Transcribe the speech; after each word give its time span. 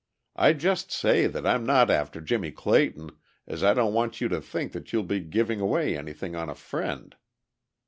"I 0.35 0.53
just 0.53 0.91
say 0.91 1.27
that 1.27 1.45
I'm 1.45 1.63
not 1.63 1.91
after 1.91 2.19
Jimmie 2.21 2.49
Clayton 2.51 3.11
as 3.45 3.63
I 3.63 3.75
don't 3.75 3.93
want 3.93 4.19
you 4.19 4.29
to 4.29 4.41
think 4.41 4.71
that 4.71 4.91
you'll 4.91 5.03
be 5.03 5.19
giving 5.19 5.61
away 5.61 5.95
anything 5.95 6.35
on 6.35 6.49
a 6.49 6.55
friend. 6.55 7.15